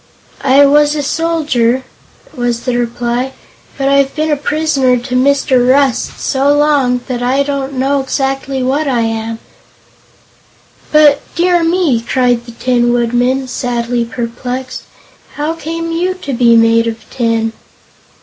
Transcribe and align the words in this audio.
"I 0.41 0.65
was 0.65 0.95
a 0.95 1.03
soldier," 1.03 1.83
was 2.35 2.61
the 2.61 2.75
reply, 2.75 3.33
"but 3.77 3.87
I've 3.87 4.15
been 4.15 4.31
a 4.31 4.35
prisoner 4.35 4.97
to 4.97 5.13
Mr. 5.15 5.69
Rust 5.69 6.19
so 6.19 6.51
long 6.57 7.01
that 7.07 7.21
I 7.21 7.43
don't 7.43 7.73
know 7.73 8.01
exactly 8.01 8.63
what 8.63 8.87
I 8.87 9.01
am." 9.01 9.37
"But 10.91 11.21
dear 11.35 11.63
me!" 11.63 12.01
cried 12.01 12.47
the 12.47 12.51
Tin 12.53 12.91
Woodman, 12.91 13.47
sadly 13.47 14.03
perplexed; 14.03 14.85
"how 15.35 15.53
came 15.53 15.91
you 15.91 16.15
to 16.15 16.33
be 16.33 16.55
made 16.55 16.87
of 16.87 17.07
tin?" 17.11 17.53